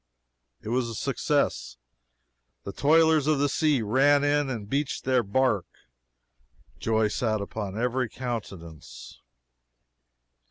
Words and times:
It 0.63 0.69
was 0.69 0.89
a 0.89 0.95
success. 0.95 1.77
The 2.63 2.73
toilers 2.73 3.27
of 3.27 3.37
the 3.37 3.47
sea 3.47 3.83
ran 3.83 4.23
in 4.23 4.49
and 4.49 4.67
beached 4.67 5.03
their 5.03 5.21
barque. 5.21 5.77
Joy 6.79 7.07
sat 7.07 7.39
upon 7.39 7.77
every 7.79 8.09
countenance. 8.09 9.19